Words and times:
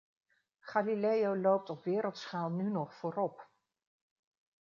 Galileo 0.61 1.35
loopt 1.37 1.69
op 1.69 1.83
wereldschaal 1.83 2.49
nu 2.49 2.69
nog 2.71 2.95
voorop. 2.95 3.49